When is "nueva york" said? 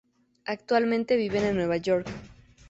1.55-2.07